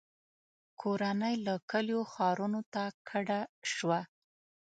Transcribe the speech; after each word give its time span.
•کورنۍ 0.81 1.35
له 1.45 1.53
کلیو 1.71 2.01
ښارونو 2.13 2.61
ته 2.73 2.83
کډه 3.09 3.39
شوه. 3.73 3.99